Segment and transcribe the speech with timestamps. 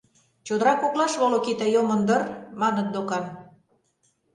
[0.45, 2.21] Чодыра коклаш волокита йомын дыр?—
[2.61, 3.25] маныт докан.